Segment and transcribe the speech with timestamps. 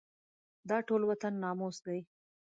[0.69, 1.99] دا ټول وطن ناموس دی.